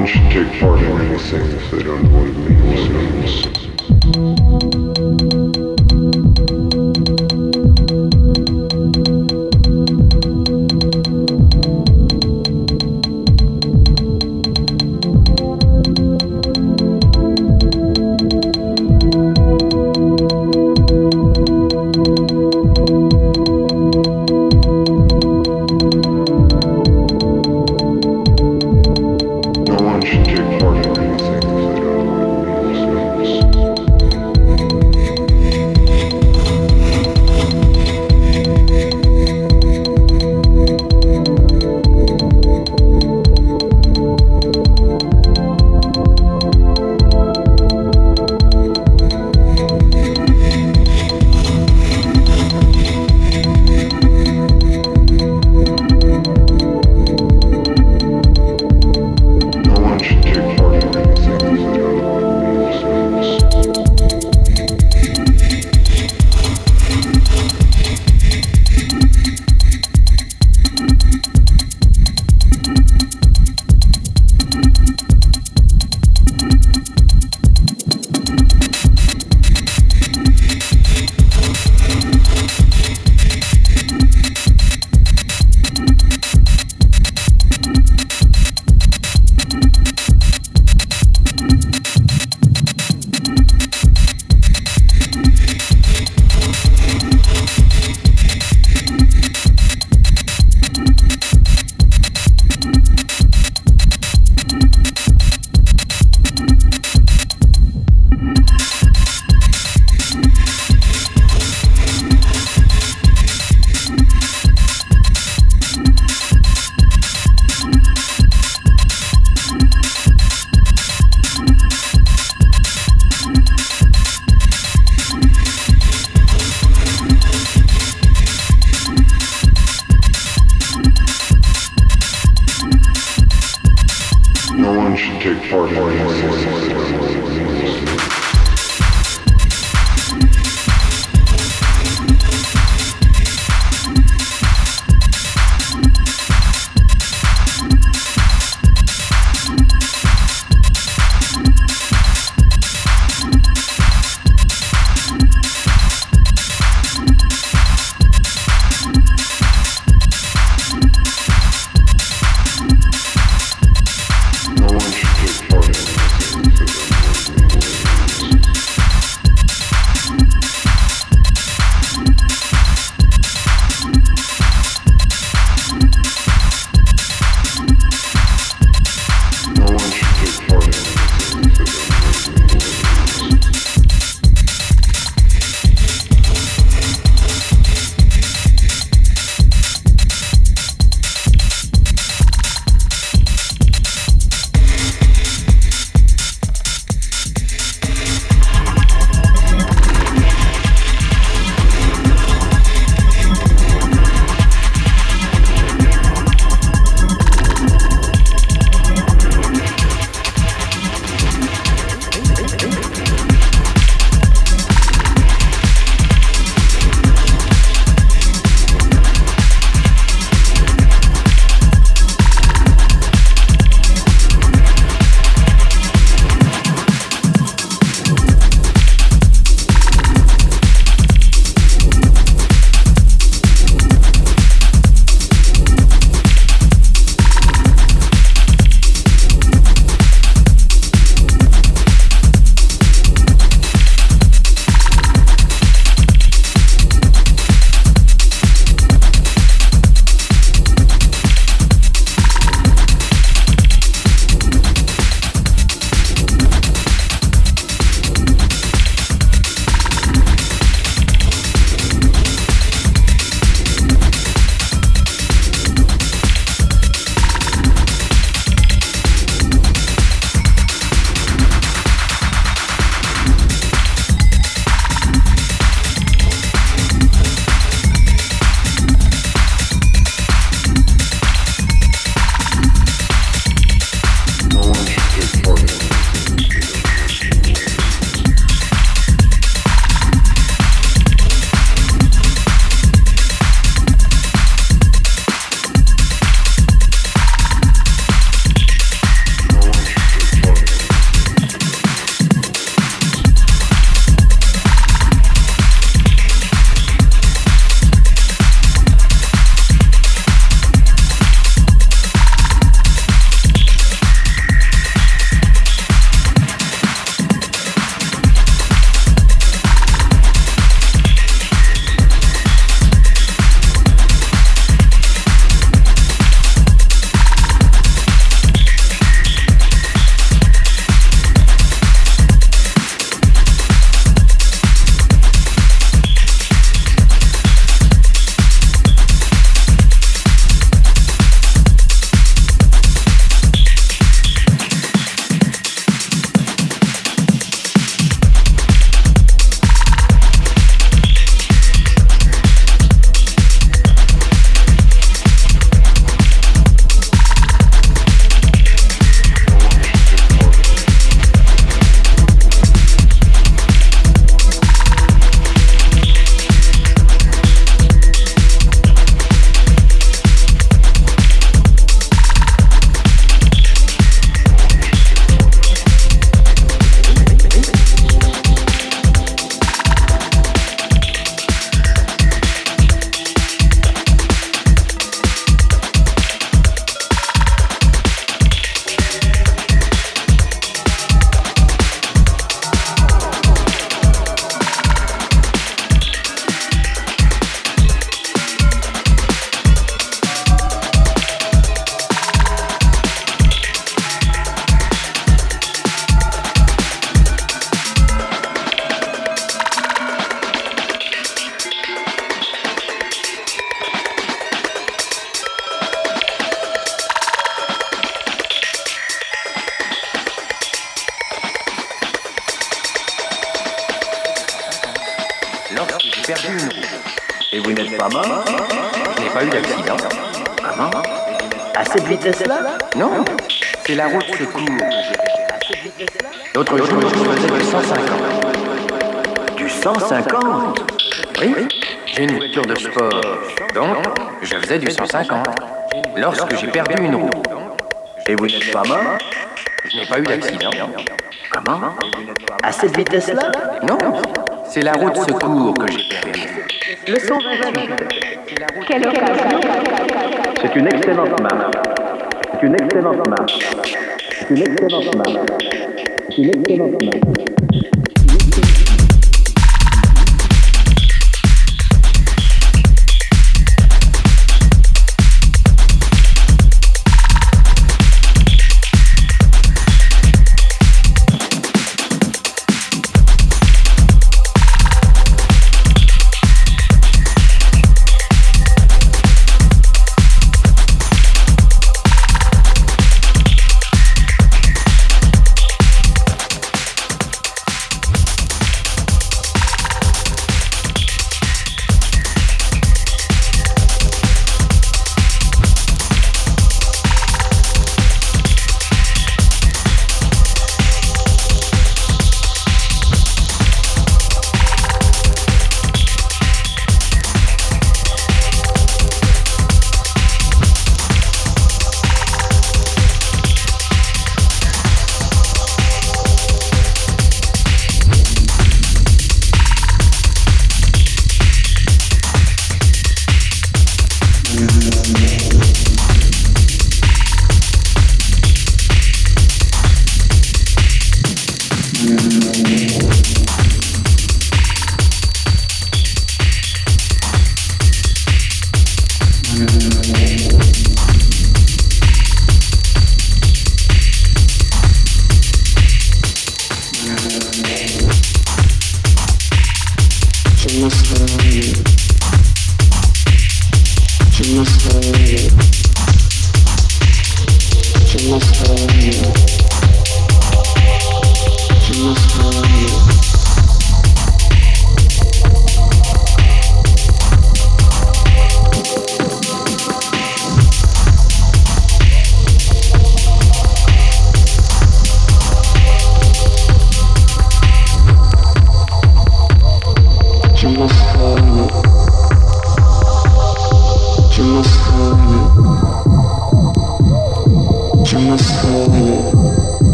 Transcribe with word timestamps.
one 0.00 0.08
should 0.08 0.30
take 0.30 0.60
part 0.60 0.80
in 0.80 0.86
anything 1.02 1.50
if 1.50 1.70
they 1.70 1.82
don't 1.82 2.02
know 2.04 2.20
what 2.20 2.28
it 2.28 2.36
means. 4.16 4.39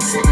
Music. 0.00 0.29